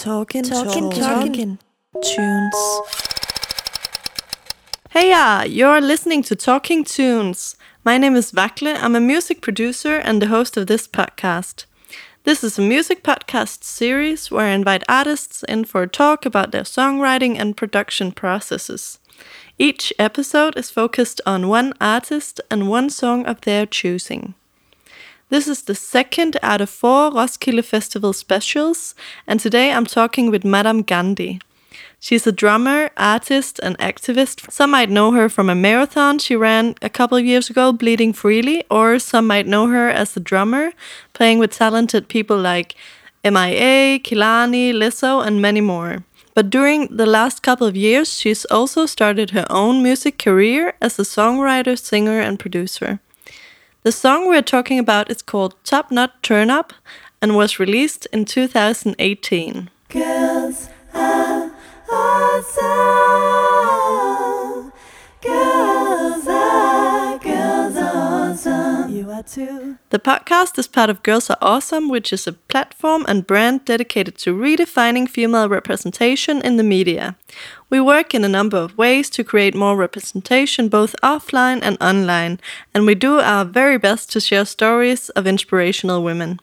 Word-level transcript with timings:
Talking, 0.00 0.44
talking, 0.44 0.90
talking, 0.92 1.58
tunes. 2.02 2.80
Hey, 4.88 5.12
uh, 5.12 5.44
you're 5.44 5.82
listening 5.82 6.22
to 6.22 6.34
Talking 6.34 6.84
Tunes. 6.84 7.54
My 7.84 7.98
name 7.98 8.16
is 8.16 8.32
Vakle. 8.32 8.82
I'm 8.82 8.96
a 8.96 9.00
music 9.00 9.42
producer 9.42 9.96
and 9.96 10.22
the 10.22 10.28
host 10.28 10.56
of 10.56 10.68
this 10.68 10.88
podcast. 10.88 11.66
This 12.24 12.42
is 12.42 12.58
a 12.58 12.62
music 12.62 13.02
podcast 13.02 13.62
series 13.62 14.30
where 14.30 14.46
I 14.46 14.52
invite 14.52 14.84
artists 14.88 15.42
in 15.42 15.66
for 15.66 15.82
a 15.82 15.86
talk 15.86 16.24
about 16.24 16.50
their 16.50 16.62
songwriting 16.62 17.38
and 17.38 17.54
production 17.54 18.10
processes. 18.10 19.00
Each 19.58 19.92
episode 19.98 20.56
is 20.56 20.70
focused 20.70 21.20
on 21.26 21.48
one 21.48 21.74
artist 21.78 22.40
and 22.50 22.70
one 22.70 22.88
song 22.88 23.26
of 23.26 23.42
their 23.42 23.66
choosing. 23.66 24.32
This 25.30 25.46
is 25.46 25.62
the 25.62 25.76
second 25.76 26.38
out 26.42 26.60
of 26.60 26.68
four 26.68 27.12
Roskilde 27.12 27.64
Festival 27.64 28.12
specials, 28.12 28.96
and 29.28 29.38
today 29.38 29.70
I'm 29.70 29.86
talking 29.86 30.28
with 30.28 30.44
Madame 30.44 30.82
Gandhi. 30.82 31.38
She's 32.00 32.26
a 32.26 32.32
drummer, 32.32 32.90
artist, 32.96 33.60
and 33.62 33.78
activist. 33.78 34.50
Some 34.50 34.72
might 34.72 34.90
know 34.90 35.12
her 35.12 35.28
from 35.28 35.48
a 35.48 35.54
marathon 35.54 36.18
she 36.18 36.34
ran 36.34 36.74
a 36.82 36.88
couple 36.88 37.16
of 37.16 37.24
years 37.24 37.48
ago, 37.48 37.72
Bleeding 37.72 38.12
Freely, 38.12 38.64
or 38.68 38.98
some 38.98 39.28
might 39.28 39.46
know 39.46 39.68
her 39.68 39.88
as 39.88 40.16
a 40.16 40.20
drummer, 40.20 40.72
playing 41.12 41.38
with 41.38 41.52
talented 41.52 42.08
people 42.08 42.36
like 42.36 42.74
MIA, 43.22 44.00
Kehlani, 44.00 44.72
Lizzo, 44.72 45.24
and 45.24 45.40
many 45.40 45.60
more. 45.60 46.02
But 46.34 46.50
during 46.50 46.88
the 46.88 47.06
last 47.06 47.40
couple 47.40 47.68
of 47.68 47.76
years, 47.76 48.18
she's 48.18 48.44
also 48.46 48.84
started 48.84 49.30
her 49.30 49.46
own 49.48 49.80
music 49.80 50.18
career 50.18 50.74
as 50.80 50.98
a 50.98 51.02
songwriter, 51.02 51.78
singer, 51.78 52.18
and 52.18 52.36
producer. 52.36 52.98
The 53.82 53.92
song 53.92 54.28
we're 54.28 54.42
talking 54.42 54.78
about 54.78 55.10
is 55.10 55.22
called 55.22 55.54
Top 55.64 55.90
Knot 55.90 56.22
Turn 56.22 56.50
Up 56.50 56.74
and 57.22 57.34
was 57.34 57.58
released 57.58 58.06
in 58.12 58.26
2018. 58.26 59.70
Girls 59.88 60.68
are 60.92 61.50
awesome. 61.90 63.49
The 69.90 69.98
podcast 69.98 70.58
is 70.58 70.66
part 70.66 70.88
of 70.88 71.02
Girls 71.02 71.28
Are 71.28 71.36
Awesome, 71.42 71.90
which 71.90 72.10
is 72.10 72.26
a 72.26 72.32
platform 72.32 73.04
and 73.06 73.26
brand 73.26 73.66
dedicated 73.66 74.16
to 74.18 74.34
redefining 74.34 75.06
female 75.06 75.46
representation 75.46 76.40
in 76.40 76.56
the 76.56 76.62
media. 76.62 77.16
We 77.68 77.80
work 77.80 78.14
in 78.14 78.24
a 78.24 78.28
number 78.28 78.56
of 78.56 78.78
ways 78.78 79.10
to 79.10 79.22
create 79.22 79.54
more 79.54 79.76
representation 79.76 80.70
both 80.70 80.96
offline 81.02 81.60
and 81.62 81.76
online, 81.82 82.40
and 82.72 82.86
we 82.86 82.94
do 82.94 83.20
our 83.20 83.44
very 83.44 83.76
best 83.76 84.10
to 84.12 84.20
share 84.20 84.46
stories 84.46 85.10
of 85.10 85.26
inspirational 85.26 86.02
women. 86.02 86.40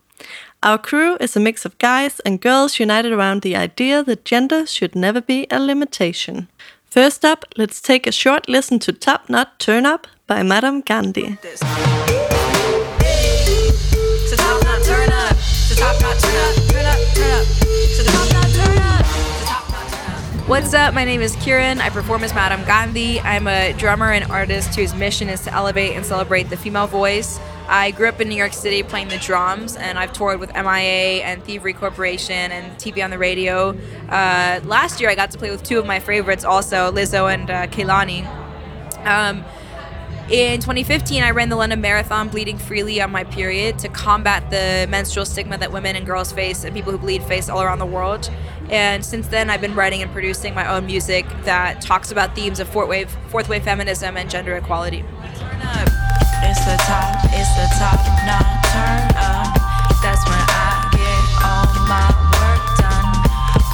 Our 0.61 0.77
crew 0.77 1.17
is 1.19 1.35
a 1.35 1.39
mix 1.39 1.65
of 1.65 1.79
guys 1.79 2.19
and 2.19 2.39
girls 2.39 2.79
united 2.79 3.11
around 3.11 3.41
the 3.41 3.55
idea 3.55 4.03
that 4.03 4.23
gender 4.23 4.67
should 4.67 4.95
never 4.95 5.21
be 5.21 5.47
a 5.49 5.59
limitation. 5.59 6.47
First 6.85 7.25
up, 7.25 7.43
let's 7.57 7.81
take 7.81 8.05
a 8.05 8.11
short 8.11 8.47
listen 8.47 8.77
to 8.79 8.93
Top 8.93 9.29
Knot 9.29 9.57
Turn 9.57 9.85
Up 9.87 10.05
by 10.27 10.43
Madame 10.43 10.81
Gandhi. 10.81 11.37
What's 20.47 20.73
up? 20.73 20.93
My 20.93 21.03
name 21.03 21.19
is 21.19 21.35
Kiran. 21.35 21.81
I 21.81 21.89
perform 21.89 22.23
as 22.23 22.33
Madame 22.33 22.63
Gandhi. 22.63 23.19
I'm 23.19 23.47
a 23.47 23.73
drummer 23.73 24.13
and 24.13 24.23
artist 24.31 24.73
whose 24.75 24.95
mission 24.95 25.27
is 25.27 25.41
to 25.41 25.53
elevate 25.53 25.97
and 25.97 26.05
celebrate 26.05 26.43
the 26.43 26.55
female 26.55 26.87
voice. 26.87 27.37
I 27.67 27.91
grew 27.91 28.07
up 28.07 28.21
in 28.21 28.29
New 28.29 28.37
York 28.37 28.53
City 28.53 28.81
playing 28.81 29.09
the 29.09 29.17
drums, 29.17 29.75
and 29.75 29.99
I've 29.99 30.13
toured 30.13 30.39
with 30.39 30.53
MIA 30.53 31.21
and 31.21 31.43
Thievery 31.43 31.73
Corporation 31.73 32.53
and 32.53 32.71
TV 32.77 33.03
on 33.03 33.09
the 33.09 33.17
radio. 33.17 33.71
Uh, 34.07 34.61
last 34.63 35.01
year, 35.01 35.09
I 35.09 35.15
got 35.15 35.31
to 35.31 35.37
play 35.37 35.51
with 35.51 35.63
two 35.63 35.79
of 35.79 35.85
my 35.85 35.99
favorites, 35.99 36.45
also 36.45 36.93
Lizzo 36.93 37.31
and 37.31 37.51
uh, 37.51 37.67
Kehlani. 37.67 38.25
Um, 39.05 39.43
in 40.29 40.59
2015, 40.59 41.23
I 41.23 41.31
ran 41.31 41.47
the 41.47 41.55
London 41.55 41.79
Marathon 41.79 42.27
bleeding 42.27 42.57
freely 42.57 43.01
on 43.01 43.11
my 43.11 43.23
period 43.23 43.79
to 43.79 43.87
combat 43.87 44.49
the 44.51 44.85
menstrual 44.89 45.25
stigma 45.25 45.57
that 45.57 45.71
women 45.71 45.95
and 45.95 46.05
girls 46.05 46.33
face 46.33 46.65
and 46.65 46.75
people 46.75 46.91
who 46.91 46.97
bleed 46.97 47.23
face 47.23 47.47
all 47.47 47.61
around 47.61 47.79
the 47.79 47.85
world. 47.85 48.29
And 48.69 49.03
since 49.05 49.27
then, 49.27 49.49
I've 49.49 49.61
been 49.61 49.75
writing 49.75 50.01
and 50.01 50.11
producing 50.11 50.53
my 50.53 50.67
own 50.67 50.85
music 50.85 51.25
that 51.43 51.81
talks 51.81 52.11
about 52.11 52.35
themes 52.35 52.59
of 52.59 52.67
fourth 52.67 52.89
wave, 52.89 53.09
fourth 53.29 53.47
wave 53.47 53.63
feminism 53.63 54.17
and 54.17 54.29
gender 54.29 54.55
equality. 54.57 55.03
It's 56.39 56.63
the 56.65 56.77
top, 56.85 57.17
it's 57.33 57.49
the 57.57 57.67
top, 57.79 57.97
now 58.25 58.39
turn 58.69 59.09
up. 59.17 59.57
That's 60.03 60.23
when 60.29 60.37
I 60.37 60.85
get 60.93 61.23
all 61.41 61.65
my 61.89 62.07
work 62.37 62.63
done 62.77 63.09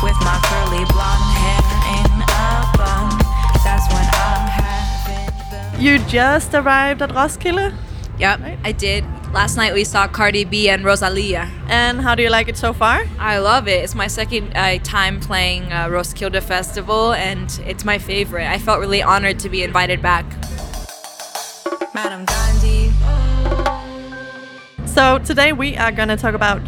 with 0.01 0.17
my 0.23 0.39
curly 0.47 0.85
blonde 0.93 1.33
hair 1.43 1.59
in 1.99 2.23
a 2.23 2.63
bun. 2.77 3.19
That's 3.65 3.85
when 3.91 4.05
I'm 4.05 4.47
having 4.47 5.81
You 5.81 5.99
just 6.07 6.53
arrived 6.53 7.01
at 7.01 7.13
Roskilde? 7.13 7.73
Yep, 8.17 8.39
right. 8.39 8.57
I 8.63 8.71
did. 8.71 9.03
Last 9.33 9.57
night 9.57 9.73
we 9.73 9.83
saw 9.83 10.07
Cardi 10.07 10.45
B 10.45 10.69
and 10.69 10.85
Rosalia. 10.85 11.49
And 11.67 11.99
how 11.99 12.13
do 12.13 12.21
you 12.21 12.29
like 12.29 12.47
it 12.49 12.55
so 12.55 12.71
far? 12.71 13.03
I 13.17 13.39
love 13.39 13.67
it. 13.67 13.83
It's 13.83 13.95
my 13.95 14.05
second 14.05 14.55
uh, 14.55 14.77
time 14.83 15.19
playing 15.19 15.73
uh, 15.73 15.89
Roskilde 15.89 16.39
Festival, 16.43 17.13
and 17.13 17.49
it's 17.65 17.83
my 17.83 17.97
favorite. 17.97 18.45
I 18.45 18.59
felt 18.59 18.79
really 18.79 19.01
honored 19.01 19.39
to 19.39 19.49
be 19.49 19.63
invited 19.63 20.03
back. 20.03 20.23
Madame 21.95 22.25
Gandhi. 22.25 22.91
So 24.85 25.17
today 25.17 25.51
we 25.51 25.77
are 25.77 25.91
gonna 25.91 26.15
talk 26.15 26.35
about 26.35 26.61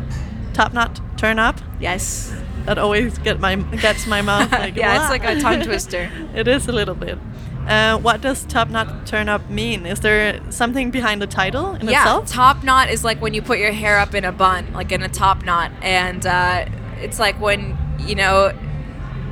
Top 0.54 0.74
Knot 0.74 1.00
Turn 1.18 1.38
Up. 1.38 1.60
Yes. 1.80 2.34
That 2.66 2.80
always 2.80 3.20
get 3.20 3.40
my 3.40 3.58
gets 3.58 4.08
my 4.08 4.24
mouth. 4.24 4.52
Like, 4.52 4.76
yeah, 4.76 5.02
it's 5.02 5.12
like 5.12 5.24
a 5.24 5.40
tongue 5.40 5.62
twister. 5.62 6.10
it 6.34 6.48
is 6.48 6.68
a 6.68 6.72
little 6.72 6.96
bit. 6.96 7.20
Uh, 7.68 7.98
what 7.98 8.22
does 8.22 8.46
top 8.46 8.70
knot 8.70 9.08
turn 9.08 9.28
up 9.28 9.50
mean? 9.50 9.86
Is 9.86 10.00
there 10.00 10.40
something 10.52 10.92
behind 10.92 11.22
the 11.22 11.28
title 11.28 11.74
in 11.74 11.88
yeah, 11.88 12.02
itself? 12.02 12.28
top 12.28 12.64
knot 12.64 12.90
is 12.90 13.04
like 13.04 13.20
when 13.22 13.34
you 13.34 13.42
put 13.42 13.58
your 13.58 13.72
hair 13.72 13.98
up 13.98 14.14
in 14.14 14.24
a 14.24 14.32
bun, 14.32 14.72
like 14.74 14.92
in 14.92 15.02
a 15.02 15.10
top 15.10 15.44
knot, 15.44 15.72
and 15.82 16.26
uh, 16.26 16.66
it's 16.98 17.20
like 17.20 17.40
when 17.42 17.76
you 18.00 18.14
know 18.14 18.54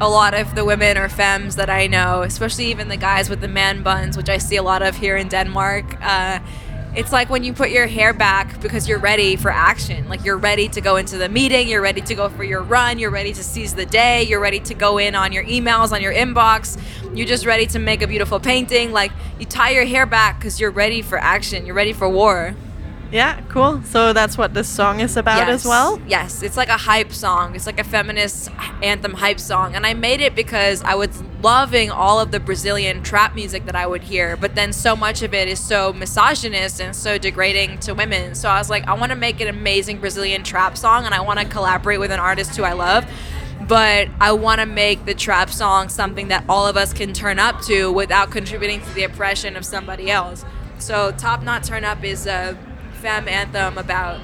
a 0.01 0.09
lot 0.09 0.33
of 0.33 0.55
the 0.55 0.65
women 0.65 0.97
or 0.97 1.09
femmes 1.09 1.55
that 1.57 1.69
I 1.69 1.87
know, 1.87 2.23
especially 2.23 2.65
even 2.65 2.87
the 2.87 2.97
guys 2.97 3.29
with 3.29 3.41
the 3.41 3.47
man 3.47 3.83
buns, 3.83 4.17
which 4.17 4.29
I 4.29 4.39
see 4.39 4.55
a 4.55 4.63
lot 4.63 4.81
of 4.81 4.97
here 4.97 5.15
in 5.15 5.27
Denmark. 5.27 5.97
Uh, 6.01 6.39
it's 6.95 7.11
like 7.11 7.29
when 7.29 7.43
you 7.43 7.53
put 7.53 7.71
your 7.71 7.87
hair 7.87 8.13
back 8.13 8.61
because 8.61 8.87
you're 8.87 8.99
ready 8.99 9.35
for 9.35 9.49
action. 9.49 10.07
Like 10.07 10.23
you're 10.23 10.37
ready 10.37 10.67
to 10.69 10.81
go 10.81 10.95
into 10.97 11.17
the 11.17 11.27
meeting, 11.27 11.67
you're 11.67 11.81
ready 11.81 12.01
to 12.01 12.15
go 12.15 12.29
for 12.29 12.43
your 12.43 12.61
run, 12.61 12.99
you're 12.99 13.09
ready 13.09 13.33
to 13.33 13.43
seize 13.43 13.73
the 13.73 13.85
day, 13.85 14.23
you're 14.23 14.39
ready 14.39 14.59
to 14.59 14.73
go 14.73 14.99
in 14.99 15.15
on 15.15 15.31
your 15.31 15.43
emails, 15.45 15.91
on 15.91 16.01
your 16.01 16.13
inbox. 16.13 16.79
You're 17.13 17.27
just 17.27 17.45
ready 17.45 17.67
to 17.67 17.79
make 17.79 18.01
a 18.01 18.07
beautiful 18.07 18.39
painting. 18.39 18.91
Like 18.91 19.11
you 19.39 19.45
tie 19.45 19.71
your 19.71 19.85
hair 19.85 20.05
back 20.05 20.39
because 20.39 20.59
you're 20.59 20.71
ready 20.71 21.01
for 21.01 21.17
action, 21.17 21.65
you're 21.65 21.75
ready 21.75 21.93
for 21.93 22.09
war. 22.09 22.55
Yeah, 23.13 23.41
cool. 23.49 23.83
So 23.83 24.11
that's 24.11 24.39
what 24.39 24.55
this 24.55 24.67
song 24.67 24.99
is 24.99 25.17
about 25.17 25.47
yes. 25.47 25.61
as 25.61 25.65
well? 25.67 26.01
Yes, 26.07 26.41
it's 26.41 26.57
like 26.57 26.69
a 26.69 26.77
hype 26.77 27.11
song. 27.11 27.55
It's 27.55 27.67
like 27.67 27.79
a 27.79 27.83
feminist 27.83 28.49
anthem 28.81 29.13
hype 29.13 29.39
song. 29.39 29.75
And 29.75 29.85
I 29.85 29.93
made 29.93 30.19
it 30.19 30.33
because 30.33 30.81
I 30.81 30.95
was 30.95 31.21
loving 31.43 31.91
all 31.91 32.19
of 32.19 32.31
the 32.31 32.39
Brazilian 32.39 33.03
trap 33.03 33.35
music 33.35 33.67
that 33.67 33.75
I 33.75 33.85
would 33.85 34.01
hear, 34.01 34.35
but 34.35 34.55
then 34.55 34.73
so 34.73 34.95
much 34.95 35.21
of 35.21 35.31
it 35.35 35.47
is 35.47 35.59
so 35.59 35.93
misogynist 35.93 36.81
and 36.81 36.95
so 36.95 37.19
degrading 37.19 37.77
to 37.81 37.93
women. 37.93 38.33
So 38.33 38.49
I 38.49 38.57
was 38.57 38.71
like, 38.71 38.87
I 38.87 38.93
want 38.93 39.11
to 39.11 39.15
make 39.15 39.39
an 39.41 39.47
amazing 39.47 39.99
Brazilian 39.99 40.41
trap 40.41 40.75
song 40.75 41.05
and 41.05 41.13
I 41.13 41.21
want 41.21 41.39
to 41.39 41.45
collaborate 41.45 41.99
with 41.99 42.11
an 42.11 42.19
artist 42.19 42.55
who 42.57 42.63
I 42.63 42.73
love 42.73 43.05
but 43.67 44.09
I 44.19 44.33
want 44.33 44.59
to 44.61 44.65
make 44.65 45.05
the 45.05 45.13
trap 45.13 45.49
song 45.49 45.89
something 45.89 46.29
that 46.29 46.45
all 46.49 46.67
of 46.67 46.77
us 46.77 46.93
can 46.93 47.13
turn 47.13 47.39
up 47.39 47.61
to 47.63 47.91
without 47.91 48.31
contributing 48.31 48.81
to 48.81 48.93
the 48.93 49.03
oppression 49.03 49.55
of 49.55 49.65
somebody 49.65 50.09
else. 50.11 50.43
So 50.79 51.11
Top 51.11 51.43
Knot 51.43 51.63
Turn 51.63 51.85
Up 51.85 52.03
is 52.03 52.25
a 52.27 52.57
femme 52.93 53.27
anthem 53.27 53.77
about 53.77 54.19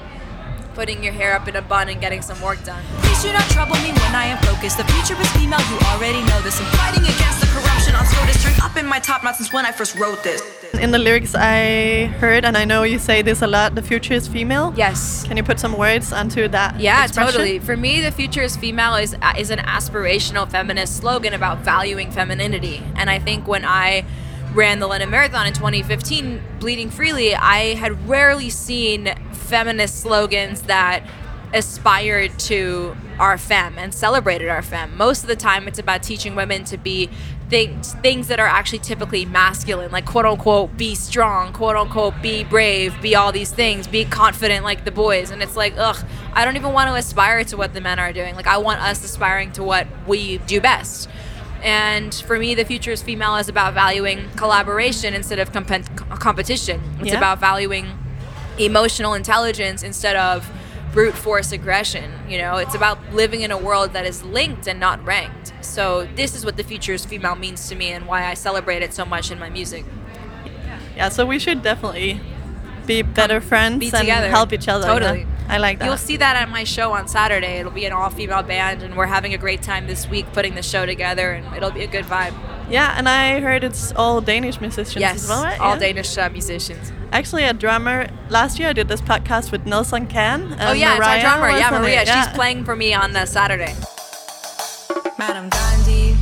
putting 0.74 1.02
your 1.02 1.12
hair 1.12 1.34
up 1.34 1.48
in 1.48 1.56
a 1.56 1.62
bun 1.62 1.88
and 1.88 2.00
getting 2.00 2.22
some 2.22 2.40
work 2.40 2.62
done. 2.64 2.82
Please 3.02 3.22
do 3.22 3.32
not 3.32 3.48
trouble 3.50 3.76
me 3.76 3.90
when 3.90 4.14
I 4.14 4.26
am 4.26 4.38
focused. 4.42 4.78
The 4.78 4.84
future 4.84 5.20
is 5.20 5.30
female, 5.32 5.60
you 5.70 5.78
already 5.92 6.22
know 6.22 6.40
this. 6.42 6.60
I'm 6.60 6.66
fighting 6.78 7.02
against 7.02 7.40
the 7.40 7.46
corruption 7.48 7.94
on 7.94 8.04
SCOTUS. 8.06 8.42
Turned 8.42 8.60
up 8.62 8.76
in 8.76 8.86
my 8.86 8.98
top 8.98 9.22
knot 9.24 9.36
since 9.36 9.52
when 9.52 9.66
I 9.66 9.72
first 9.72 9.96
wrote 9.96 10.22
this. 10.22 10.42
In 10.74 10.92
the 10.92 10.98
lyrics 10.98 11.34
I 11.34 12.06
heard, 12.20 12.44
and 12.44 12.56
I 12.56 12.64
know 12.64 12.84
you 12.84 12.98
say 12.98 13.22
this 13.22 13.42
a 13.42 13.46
lot, 13.46 13.74
the 13.74 13.82
future 13.82 14.14
is 14.14 14.28
female. 14.28 14.72
Yes. 14.76 15.24
Can 15.24 15.36
you 15.36 15.42
put 15.42 15.58
some 15.60 15.76
words 15.76 16.12
onto 16.12 16.48
that? 16.48 16.78
Yeah, 16.78 17.04
expression? 17.04 17.32
totally. 17.32 17.58
For 17.58 17.76
me, 17.76 18.00
the 18.00 18.12
future 18.12 18.42
is 18.42 18.56
female 18.56 18.94
is 18.94 19.14
is 19.36 19.50
an 19.50 19.58
aspirational 19.58 20.48
feminist 20.48 20.96
slogan 20.96 21.34
about 21.34 21.58
valuing 21.58 22.10
femininity. 22.10 22.82
And 22.96 23.10
I 23.10 23.18
think 23.18 23.46
when 23.46 23.64
I 23.64 24.04
ran 24.54 24.80
the 24.80 24.86
London 24.86 25.10
Marathon 25.10 25.46
in 25.46 25.52
2015, 25.52 26.42
bleeding 26.58 26.90
freely, 26.90 27.34
I 27.34 27.74
had 27.74 28.08
rarely 28.08 28.50
seen 28.50 29.14
feminist 29.32 30.00
slogans 30.00 30.62
that 30.62 31.04
aspired 31.52 32.38
to 32.38 32.96
our 33.18 33.36
femme 33.36 33.78
and 33.78 33.92
celebrated 33.92 34.48
our 34.48 34.62
femme. 34.62 34.96
Most 34.96 35.22
of 35.22 35.28
the 35.28 35.36
time, 35.36 35.68
it's 35.68 35.78
about 35.78 36.02
teaching 36.02 36.34
women 36.34 36.64
to 36.64 36.78
be 36.78 37.10
things 37.48 37.94
things 37.94 38.28
that 38.28 38.38
are 38.38 38.46
actually 38.46 38.78
typically 38.78 39.26
masculine, 39.26 39.90
like 39.90 40.06
quote 40.06 40.24
unquote 40.24 40.76
be 40.76 40.94
strong, 40.94 41.52
quote 41.52 41.76
unquote 41.76 42.14
be 42.22 42.44
brave, 42.44 42.94
be 43.02 43.14
all 43.16 43.32
these 43.32 43.50
things, 43.50 43.86
be 43.86 44.04
confident 44.04 44.64
like 44.64 44.84
the 44.84 44.90
boys. 44.90 45.30
And 45.30 45.42
it's 45.42 45.56
like, 45.56 45.74
ugh, 45.76 46.02
I 46.32 46.44
don't 46.44 46.56
even 46.56 46.72
want 46.72 46.88
to 46.88 46.94
aspire 46.94 47.44
to 47.44 47.56
what 47.56 47.74
the 47.74 47.80
men 47.80 47.98
are 47.98 48.12
doing. 48.12 48.36
Like 48.36 48.46
I 48.46 48.58
want 48.58 48.80
us 48.80 49.04
aspiring 49.04 49.52
to 49.52 49.64
what 49.64 49.86
we 50.06 50.38
do 50.38 50.60
best. 50.60 51.08
And 51.62 52.14
for 52.14 52.38
me, 52.38 52.54
the 52.54 52.64
future 52.64 52.90
is 52.90 53.02
female 53.02 53.36
is 53.36 53.48
about 53.48 53.74
valuing 53.74 54.28
collaboration 54.36 55.14
instead 55.14 55.38
of 55.38 55.52
comp- 55.52 55.94
competition. 56.18 56.80
It's 57.00 57.10
Yeah. 57.10 57.18
about 57.18 57.38
valuing 57.38 57.98
emotional 58.58 59.14
intelligence 59.14 59.82
instead 59.82 60.16
of 60.16 60.48
brute 60.92 61.14
force 61.14 61.52
aggression. 61.52 62.12
You 62.28 62.38
know, 62.38 62.56
it's 62.56 62.74
about 62.74 62.98
living 63.12 63.42
in 63.42 63.50
a 63.50 63.58
world 63.58 63.92
that 63.92 64.04
is 64.06 64.22
linked 64.24 64.66
and 64.66 64.80
not 64.80 65.04
ranked. 65.04 65.52
So 65.60 66.08
this 66.16 66.34
is 66.34 66.44
what 66.44 66.56
the 66.56 66.64
future 66.64 66.92
is 66.94 67.04
female 67.04 67.36
means 67.36 67.68
to 67.68 67.74
me 67.76 67.92
and 67.92 68.06
why 68.06 68.26
I 68.26 68.34
celebrate 68.34 68.82
it 68.82 68.92
so 68.92 69.04
much 69.04 69.30
in 69.30 69.38
my 69.38 69.50
music. 69.50 69.84
Yeah, 70.96 71.08
so 71.08 71.24
we 71.24 71.38
should 71.38 71.62
definitely 71.62 72.20
be 72.86 73.02
better 73.02 73.40
friends 73.40 73.78
Be 73.78 73.96
and 73.96 74.08
help 74.26 74.52
each 74.52 74.66
other. 74.68 74.86
Totally. 74.86 75.20
yeah. 75.20 75.26
I 75.50 75.58
like 75.58 75.78
that. 75.80 75.86
You'll 75.86 75.96
see 75.96 76.16
that 76.18 76.36
at 76.36 76.48
my 76.48 76.62
show 76.64 76.92
on 76.92 77.08
Saturday. 77.08 77.58
It'll 77.58 77.72
be 77.72 77.84
an 77.84 77.92
all-female 77.92 78.44
band, 78.44 78.82
and 78.84 78.96
we're 78.96 79.06
having 79.06 79.34
a 79.34 79.38
great 79.38 79.62
time 79.62 79.86
this 79.88 80.08
week 80.08 80.32
putting 80.32 80.54
the 80.54 80.62
show 80.62 80.86
together, 80.86 81.32
and 81.32 81.56
it'll 81.56 81.72
be 81.72 81.82
a 81.82 81.88
good 81.88 82.04
vibe. 82.04 82.34
Yeah, 82.70 82.94
and 82.96 83.08
I 83.08 83.40
heard 83.40 83.64
it's 83.64 83.92
all 83.96 84.20
Danish 84.20 84.60
musicians 84.60 85.00
Yes, 85.00 85.24
as 85.24 85.28
well, 85.28 85.42
right? 85.42 85.58
all 85.58 85.74
Yeah. 85.74 85.80
Danish 85.80 86.16
uh, 86.16 86.28
musicians. 86.30 86.92
Actually, 87.12 87.44
a 87.44 87.52
drummer. 87.52 88.08
Last 88.28 88.60
year, 88.60 88.68
I 88.68 88.72
did 88.72 88.86
this 88.86 89.00
podcast 89.00 89.50
with 89.50 89.66
Nelson 89.66 90.06
Can. 90.06 90.56
oh 90.60 90.72
yeah, 90.72 90.96
it's 90.96 91.06
our 91.06 91.20
drummer. 91.20 91.50
Yeah, 91.50 91.70
Maria. 91.70 92.04
yeah. 92.04 92.24
She's 92.24 92.32
playing 92.34 92.64
for 92.64 92.76
me 92.76 92.94
on 92.94 93.12
the 93.12 93.26
Saturday. 93.26 93.74
Madame 95.18 95.48
Gandhi. 95.48 96.14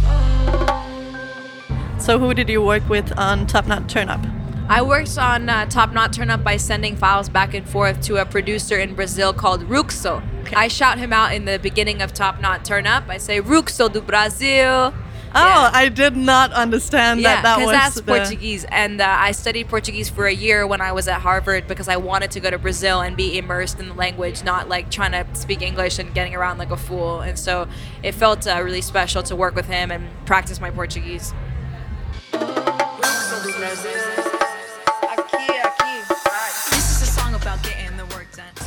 So, 2.00 2.18
who 2.18 2.32
did 2.32 2.48
you 2.48 2.62
work 2.62 2.88
with 2.88 3.12
on 3.18 3.46
Top 3.46 3.66
Knot 3.66 3.86
Turn 3.88 4.08
Up? 4.08 4.24
I 4.70 4.82
worked 4.82 5.16
on 5.16 5.48
uh, 5.48 5.64
Top 5.66 5.92
Knot 5.94 6.12
Turn 6.12 6.28
Up 6.28 6.44
by 6.44 6.58
sending 6.58 6.94
files 6.94 7.28
back 7.30 7.54
and 7.54 7.66
forth 7.68 8.02
to 8.02 8.16
a 8.16 8.26
producer 8.26 8.78
in 8.78 8.94
Brazil 8.94 9.32
called 9.32 9.62
Ruxo. 9.62 10.22
I 10.54 10.68
shout 10.68 10.98
him 10.98 11.10
out 11.12 11.32
in 11.32 11.46
the 11.46 11.58
beginning 11.58 12.02
of 12.02 12.12
Top 12.12 12.40
Knot 12.42 12.66
Turn 12.66 12.86
Up. 12.86 13.04
I 13.08 13.16
say 13.16 13.40
Ruxo 13.40 13.90
do 13.90 14.02
Brasil. 14.02 14.92
Oh, 15.34 15.34
Yeah. 15.34 15.70
I 15.72 15.88
did 15.88 16.16
not 16.16 16.52
understand 16.52 17.20
Yeah, 17.20 17.40
that 17.40 17.56
that 17.56 17.64
was 17.64 17.70
that's 17.72 17.94
the- 17.96 18.02
Portuguese, 18.02 18.64
and 18.64 19.00
uh, 19.00 19.06
I 19.18 19.32
studied 19.32 19.68
Portuguese 19.68 20.08
for 20.10 20.26
a 20.26 20.32
year 20.34 20.66
when 20.66 20.80
I 20.82 20.92
was 20.92 21.08
at 21.08 21.20
Harvard 21.22 21.66
because 21.66 21.88
I 21.88 21.96
wanted 21.96 22.30
to 22.32 22.40
go 22.40 22.50
to 22.50 22.58
Brazil 22.58 23.00
and 23.00 23.16
be 23.16 23.38
immersed 23.38 23.78
in 23.80 23.88
the 23.88 23.94
language, 23.94 24.44
not 24.44 24.68
like 24.68 24.90
trying 24.90 25.12
to 25.12 25.26
speak 25.34 25.62
English 25.62 25.98
and 25.98 26.12
getting 26.14 26.34
around 26.34 26.58
like 26.58 26.70
a 26.70 26.76
fool. 26.78 27.20
And 27.20 27.38
so 27.38 27.68
it 28.02 28.12
felt 28.12 28.46
uh, 28.46 28.60
really 28.62 28.82
special 28.82 29.22
to 29.24 29.34
work 29.36 29.54
with 29.54 29.66
him 29.66 29.90
and 29.90 30.08
practice 30.26 30.60
my 30.60 30.70
Portuguese. 30.70 31.32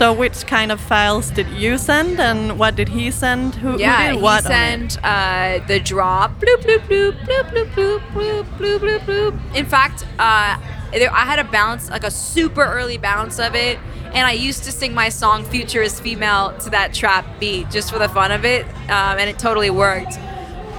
So, 0.01 0.11
which 0.11 0.47
kind 0.47 0.71
of 0.71 0.81
files 0.81 1.29
did 1.29 1.47
you 1.49 1.77
send, 1.77 2.19
and 2.19 2.57
what 2.57 2.75
did 2.75 2.89
he 2.89 3.11
send? 3.11 3.53
Who, 3.53 3.77
Yeah, 3.77 4.07
who 4.07 4.13
did 4.15 4.23
what 4.23 4.47
on 4.47 4.51
it? 4.51 4.55
sent 4.55 5.05
uh, 5.05 5.59
the 5.67 5.79
drop. 5.79 6.41
Bloop, 6.41 6.63
bloop, 6.63 6.79
bloop, 6.87 7.11
bloop, 7.19 7.51
bloop, 7.51 7.69
bloop, 7.75 7.99
bloop, 8.11 8.43
bloop, 8.57 8.79
bloop, 8.79 8.99
bloop. 9.01 9.55
In 9.55 9.67
fact, 9.67 10.07
uh, 10.17 10.57
I 10.57 11.23
had 11.27 11.37
a 11.37 11.43
bounce, 11.43 11.91
like 11.91 12.03
a 12.03 12.09
super 12.09 12.63
early 12.63 12.97
bounce 12.97 13.37
of 13.37 13.53
it, 13.53 13.77
and 14.05 14.25
I 14.25 14.31
used 14.31 14.63
to 14.63 14.71
sing 14.71 14.95
my 14.95 15.09
song 15.09 15.43
"Future 15.43 15.83
Is 15.83 15.99
Female" 15.99 16.57
to 16.61 16.71
that 16.71 16.95
trap 16.95 17.23
beat 17.39 17.69
just 17.69 17.93
for 17.93 17.99
the 17.99 18.09
fun 18.09 18.31
of 18.31 18.43
it, 18.43 18.65
um, 18.89 19.19
and 19.19 19.29
it 19.29 19.37
totally 19.37 19.69
worked. 19.69 20.17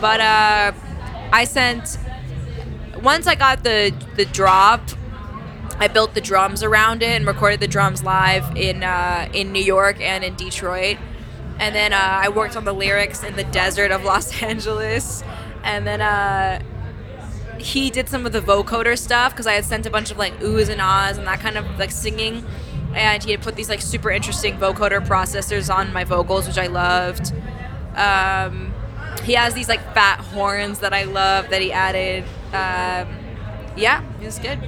But 0.00 0.20
uh, 0.20 0.72
I 1.32 1.44
sent 1.44 1.96
once 3.00 3.28
I 3.28 3.36
got 3.36 3.62
the 3.62 3.94
the 4.16 4.24
drop. 4.24 4.80
I 5.78 5.88
built 5.88 6.14
the 6.14 6.20
drums 6.20 6.62
around 6.62 7.02
it 7.02 7.10
and 7.10 7.26
recorded 7.26 7.60
the 7.60 7.68
drums 7.68 8.02
live 8.02 8.56
in 8.56 8.82
uh, 8.82 9.28
in 9.32 9.52
New 9.52 9.62
York 9.62 10.00
and 10.00 10.24
in 10.24 10.34
Detroit. 10.36 10.98
And 11.58 11.74
then 11.74 11.92
uh, 11.92 11.96
I 11.96 12.28
worked 12.28 12.56
on 12.56 12.64
the 12.64 12.72
lyrics 12.72 13.22
in 13.22 13.36
the 13.36 13.44
desert 13.44 13.90
of 13.90 14.04
Los 14.04 14.42
Angeles. 14.42 15.22
And 15.62 15.86
then 15.86 16.00
uh, 16.00 16.62
he 17.58 17.90
did 17.90 18.08
some 18.08 18.26
of 18.26 18.32
the 18.32 18.40
vocoder 18.40 18.98
stuff 18.98 19.32
because 19.32 19.46
I 19.46 19.52
had 19.52 19.64
sent 19.64 19.86
a 19.86 19.90
bunch 19.90 20.10
of 20.10 20.18
like 20.18 20.38
oohs 20.40 20.68
and 20.68 20.80
ahs 20.80 21.18
and 21.18 21.26
that 21.26 21.40
kind 21.40 21.56
of 21.56 21.78
like 21.78 21.90
singing. 21.90 22.44
And 22.94 23.22
he 23.22 23.30
had 23.30 23.40
put 23.42 23.56
these 23.56 23.68
like 23.68 23.80
super 23.80 24.10
interesting 24.10 24.58
vocoder 24.58 25.04
processors 25.04 25.72
on 25.72 25.92
my 25.92 26.04
vocals, 26.04 26.46
which 26.46 26.58
I 26.58 26.66
loved. 26.66 27.32
Um, 27.94 28.74
he 29.24 29.34
has 29.34 29.54
these 29.54 29.68
like 29.68 29.80
fat 29.94 30.20
horns 30.20 30.80
that 30.80 30.92
I 30.92 31.04
love 31.04 31.48
that 31.50 31.62
he 31.62 31.72
added. 31.72 32.24
Um, 32.52 33.16
yeah, 33.76 34.02
it 34.20 34.26
was 34.26 34.38
good. 34.38 34.58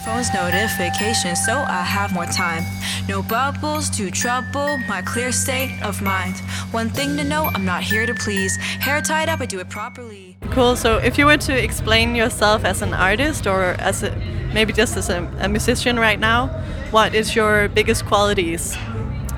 My 0.00 0.06
phone's 0.06 0.32
notification, 0.32 1.36
so 1.36 1.52
I 1.52 1.82
have 1.82 2.14
more 2.14 2.24
time. 2.24 2.64
No 3.06 3.22
bubbles 3.22 3.90
to 3.90 4.10
trouble 4.10 4.78
my 4.88 5.02
clear 5.02 5.30
state 5.30 5.78
of 5.82 6.00
mind. 6.00 6.38
One 6.70 6.88
thing 6.88 7.18
to 7.18 7.24
know, 7.24 7.50
I'm 7.54 7.66
not 7.66 7.82
here 7.82 8.06
to 8.06 8.14
please. 8.14 8.56
Hair 8.56 9.02
tied 9.02 9.28
up, 9.28 9.40
I 9.40 9.46
do 9.46 9.58
it 9.58 9.68
properly. 9.68 10.38
Cool. 10.52 10.76
So, 10.76 10.96
if 10.96 11.18
you 11.18 11.26
were 11.26 11.36
to 11.36 11.62
explain 11.62 12.14
yourself 12.14 12.64
as 12.64 12.80
an 12.80 12.94
artist, 12.94 13.46
or 13.46 13.76
as 13.78 14.02
a, 14.02 14.16
maybe 14.54 14.72
just 14.72 14.96
as 14.96 15.10
a, 15.10 15.30
a 15.38 15.50
musician 15.50 15.98
right 15.98 16.18
now, 16.18 16.46
what 16.92 17.14
is 17.14 17.36
your 17.36 17.68
biggest 17.68 18.06
qualities? 18.06 18.74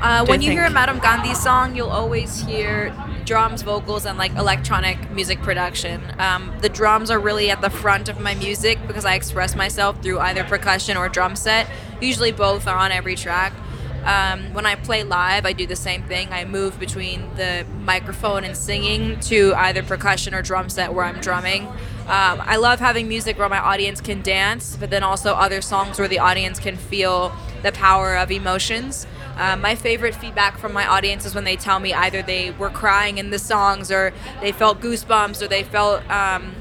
Uh, 0.00 0.24
when 0.26 0.42
you 0.42 0.46
you 0.46 0.52
hear 0.52 0.62
a 0.62 0.66
think? 0.66 0.74
Madame 0.74 1.00
Gandhi 1.00 1.34
song, 1.34 1.74
you'll 1.74 1.90
always 1.90 2.40
hear 2.46 2.94
drums, 3.24 3.62
vocals, 3.62 4.06
and 4.06 4.18
like 4.18 4.34
electronic 4.36 5.10
music 5.10 5.40
production. 5.40 6.02
Um, 6.18 6.52
the 6.60 6.68
drums 6.68 7.10
are 7.10 7.18
really 7.18 7.50
at 7.50 7.60
the 7.60 7.70
front 7.70 8.08
of 8.08 8.20
my 8.20 8.34
music 8.34 8.78
because 8.86 9.04
I 9.04 9.14
express 9.14 9.54
myself 9.54 10.02
through 10.02 10.18
either 10.20 10.44
percussion 10.44 10.96
or 10.96 11.08
drum 11.08 11.36
set. 11.36 11.68
Usually 12.00 12.32
both 12.32 12.66
are 12.66 12.76
on 12.76 12.92
every 12.92 13.16
track. 13.16 13.52
Um, 14.04 14.52
when 14.52 14.66
I 14.66 14.74
play 14.74 15.04
live, 15.04 15.46
I 15.46 15.52
do 15.52 15.66
the 15.66 15.76
same 15.76 16.02
thing. 16.02 16.28
I 16.32 16.44
move 16.44 16.80
between 16.80 17.34
the 17.36 17.64
microphone 17.84 18.42
and 18.42 18.56
singing 18.56 19.20
to 19.20 19.54
either 19.54 19.82
percussion 19.82 20.34
or 20.34 20.42
drum 20.42 20.68
set 20.68 20.92
where 20.92 21.04
I'm 21.04 21.20
drumming. 21.20 21.68
Um, 22.02 22.42
I 22.42 22.56
love 22.56 22.80
having 22.80 23.06
music 23.06 23.38
where 23.38 23.48
my 23.48 23.60
audience 23.60 24.00
can 24.00 24.20
dance, 24.22 24.76
but 24.76 24.90
then 24.90 25.04
also 25.04 25.34
other 25.34 25.60
songs 25.60 26.00
where 26.00 26.08
the 26.08 26.18
audience 26.18 26.58
can 26.58 26.76
feel 26.76 27.32
the 27.62 27.70
power 27.70 28.16
of 28.16 28.32
emotions. 28.32 29.06
Um, 29.36 29.60
my 29.60 29.74
favorite 29.74 30.14
feedback 30.14 30.58
from 30.58 30.72
my 30.72 30.86
audience 30.86 31.24
is 31.24 31.34
when 31.34 31.44
they 31.44 31.56
tell 31.56 31.80
me 31.80 31.94
either 31.94 32.22
they 32.22 32.50
were 32.50 32.70
crying 32.70 33.18
in 33.18 33.30
the 33.30 33.38
songs 33.38 33.90
or 33.90 34.12
they 34.40 34.52
felt 34.52 34.80
goosebumps 34.80 35.40
or 35.42 35.48
they 35.48 35.62
felt 35.62 36.08
um, 36.10 36.54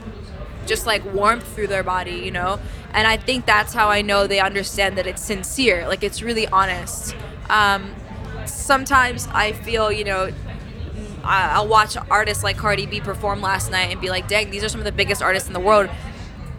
just 0.65 0.85
like 0.85 1.03
warmth 1.13 1.45
through 1.53 1.67
their 1.67 1.83
body, 1.83 2.13
you 2.13 2.31
know? 2.31 2.59
And 2.93 3.07
I 3.07 3.17
think 3.17 3.45
that's 3.45 3.73
how 3.73 3.89
I 3.89 4.01
know 4.01 4.27
they 4.27 4.39
understand 4.39 4.97
that 4.97 5.07
it's 5.07 5.21
sincere, 5.21 5.87
like 5.87 6.03
it's 6.03 6.21
really 6.21 6.47
honest. 6.47 7.15
Um, 7.49 7.93
sometimes 8.45 9.27
I 9.31 9.51
feel, 9.51 9.91
you 9.91 10.03
know, 10.03 10.31
I'll 11.23 11.67
watch 11.67 11.95
artists 12.09 12.43
like 12.43 12.57
Cardi 12.57 12.85
B 12.85 12.99
perform 12.99 13.41
last 13.41 13.71
night 13.71 13.91
and 13.91 14.01
be 14.01 14.09
like, 14.09 14.27
dang, 14.27 14.49
these 14.49 14.63
are 14.63 14.69
some 14.69 14.79
of 14.81 14.85
the 14.85 14.91
biggest 14.91 15.21
artists 15.21 15.47
in 15.47 15.53
the 15.53 15.59
world. 15.59 15.89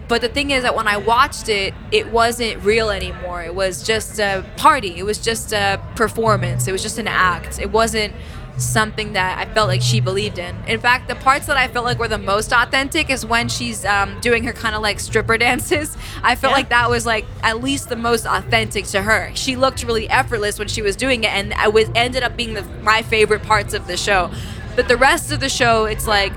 But 0.08 0.20
the 0.20 0.28
thing 0.28 0.50
is 0.50 0.62
that 0.62 0.74
when 0.74 0.88
I 0.88 0.96
watched 0.96 1.48
it, 1.48 1.72
it 1.90 2.10
wasn't 2.12 2.62
real 2.64 2.90
anymore. 2.90 3.42
It 3.42 3.54
was 3.54 3.82
just 3.82 4.18
a 4.18 4.44
party. 4.56 4.96
It 4.98 5.04
was 5.04 5.18
just 5.18 5.52
a 5.52 5.80
performance. 5.96 6.66
It 6.68 6.72
was 6.72 6.82
just 6.82 6.98
an 6.98 7.08
act. 7.08 7.58
It 7.58 7.70
wasn't 7.70 8.12
something 8.58 9.14
that 9.14 9.38
I 9.38 9.50
felt 9.54 9.68
like 9.68 9.80
she 9.80 9.98
believed 10.00 10.38
in. 10.38 10.54
In 10.66 10.78
fact, 10.78 11.08
the 11.08 11.14
parts 11.14 11.46
that 11.46 11.56
I 11.56 11.68
felt 11.68 11.86
like 11.86 11.98
were 11.98 12.06
the 12.08 12.18
most 12.18 12.52
authentic 12.52 13.08
is 13.08 13.24
when 13.24 13.48
she's 13.48 13.84
um, 13.86 14.20
doing 14.20 14.44
her 14.44 14.52
kind 14.52 14.74
of 14.76 14.82
like 14.82 15.00
stripper 15.00 15.38
dances. 15.46 15.96
I 16.22 16.34
felt 16.34 16.50
Yeah. 16.50 16.56
like 16.58 16.68
that 16.68 16.90
was 16.90 17.06
like 17.06 17.24
at 17.42 17.62
least 17.62 17.88
the 17.88 17.96
most 17.96 18.26
authentic 18.26 18.84
to 18.88 19.00
her. 19.02 19.30
She 19.34 19.56
looked 19.56 19.82
really 19.84 20.08
effortless 20.08 20.58
when 20.58 20.68
she 20.68 20.82
was 20.82 20.96
doing 20.96 21.24
it, 21.24 21.30
and 21.32 21.54
I 21.54 21.68
was 21.68 21.88
ended 21.94 22.22
up 22.22 22.36
being 22.36 22.52
the, 22.52 22.62
my 22.82 23.00
favorite 23.02 23.42
parts 23.42 23.72
of 23.72 23.86
the 23.86 23.96
show. 23.96 24.30
But 24.76 24.86
the 24.86 24.96
rest 24.98 25.32
of 25.32 25.40
the 25.40 25.48
show, 25.48 25.86
it's 25.86 26.06
like 26.06 26.32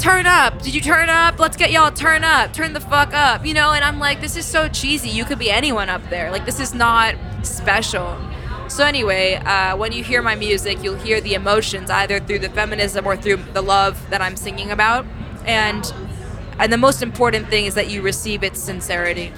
turn 0.00 0.26
up. 0.26 0.62
Did 0.62 0.74
you 0.74 0.80
turn 0.80 1.10
up? 1.10 1.38
Let's 1.38 1.56
get 1.56 1.70
y'all 1.70 1.92
turn 1.92 2.24
up. 2.24 2.52
Turn 2.52 2.72
the 2.72 2.80
fuck 2.80 3.12
up. 3.12 3.44
You 3.44 3.54
know, 3.54 3.72
and 3.72 3.84
I'm 3.84 3.98
like, 3.98 4.20
this 4.20 4.36
is 4.36 4.46
so 4.46 4.68
cheesy. 4.68 5.10
You 5.10 5.24
could 5.24 5.38
be 5.38 5.50
anyone 5.50 5.88
up 5.88 6.02
there. 6.08 6.30
Like, 6.30 6.46
this 6.46 6.58
is 6.58 6.74
not 6.74 7.14
special. 7.42 8.18
So, 8.68 8.84
anyway, 8.84 9.34
uh, 9.34 9.76
when 9.76 9.92
you 9.92 10.02
hear 10.02 10.22
my 10.22 10.34
music, 10.34 10.82
you'll 10.82 10.96
hear 10.96 11.20
the 11.20 11.34
emotions 11.34 11.90
either 11.90 12.20
through 12.20 12.38
the 12.38 12.50
feminism 12.50 13.06
or 13.06 13.16
through 13.16 13.36
the 13.52 13.62
love 13.62 14.08
that 14.10 14.22
I'm 14.22 14.36
singing 14.36 14.70
about. 14.70 15.04
And 15.44 15.92
and 16.58 16.72
the 16.72 16.78
most 16.78 17.02
important 17.02 17.48
thing 17.48 17.64
is 17.64 17.74
that 17.74 17.88
you 17.88 18.02
receive 18.02 18.42
its 18.42 18.60
sincerity. 18.60 19.32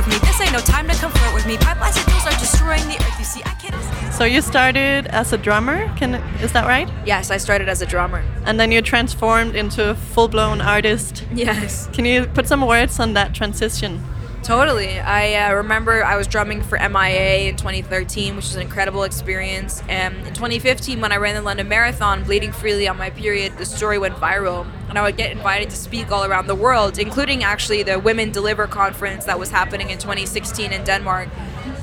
With 0.00 0.08
me. 0.08 0.18
This 0.26 0.40
ain't 0.40 0.52
no 0.52 0.60
time 0.60 0.88
to 0.88 0.94
come 0.94 1.12
flirt 1.12 1.34
with 1.34 1.46
me. 1.46 1.56
Pipeline 1.58 1.92
signals 1.92 2.24
are 2.26 2.38
destroying 2.38 2.86
the 2.88 2.96
earth. 2.96 3.18
You 3.18 3.24
see, 3.24 3.42
I 3.44 3.52
can't. 3.54 4.14
So 4.14 4.24
you 4.24 4.40
started 4.40 5.06
as 5.08 5.32
a 5.32 5.38
drummer, 5.38 5.94
can 5.96 6.14
is 6.40 6.52
that 6.52 6.66
right? 6.66 6.88
Yes, 7.06 7.30
I 7.30 7.36
started 7.36 7.68
as 7.68 7.82
a 7.82 7.86
drummer. 7.86 8.24
And 8.44 8.58
then 8.58 8.72
you 8.72 8.82
transformed 8.82 9.54
into 9.54 9.90
a 9.90 9.94
full-blown 9.94 10.60
artist. 10.60 11.24
Yes. 11.32 11.88
Can 11.92 12.04
you 12.04 12.26
put 12.26 12.46
some 12.46 12.66
words 12.66 12.98
on 12.98 13.14
that 13.14 13.34
transition? 13.34 14.02
Totally. 14.42 14.98
I 14.98 15.50
uh, 15.50 15.54
remember 15.54 16.02
I 16.02 16.16
was 16.16 16.26
drumming 16.26 16.62
for 16.62 16.78
MIA 16.78 17.50
in 17.50 17.56
2013, 17.56 18.36
which 18.36 18.46
was 18.46 18.56
an 18.56 18.62
incredible 18.62 19.02
experience. 19.02 19.82
And 19.86 20.16
in 20.26 20.32
2015, 20.32 21.00
when 21.00 21.12
I 21.12 21.16
ran 21.16 21.34
the 21.34 21.42
London 21.42 21.68
Marathon, 21.68 22.24
bleeding 22.24 22.50
freely 22.50 22.88
on 22.88 22.96
my 22.96 23.10
period, 23.10 23.58
the 23.58 23.66
story 23.66 23.98
went 23.98 24.14
viral. 24.14 24.66
And 24.88 24.98
I 24.98 25.02
would 25.02 25.18
get 25.18 25.30
invited 25.30 25.68
to 25.70 25.76
speak 25.76 26.10
all 26.10 26.24
around 26.24 26.46
the 26.46 26.54
world, 26.54 26.98
including 26.98 27.44
actually 27.44 27.82
the 27.82 27.98
Women 27.98 28.32
Deliver 28.32 28.66
conference 28.66 29.26
that 29.26 29.38
was 29.38 29.50
happening 29.50 29.90
in 29.90 29.98
2016 29.98 30.72
in 30.72 30.84
Denmark. 30.84 31.28